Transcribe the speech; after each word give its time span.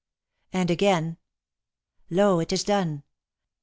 And 0.51 0.71
again: 0.71 1.17
"Lo! 2.09 2.39
it 2.39 2.51
is 2.51 2.63
done. 2.63 3.03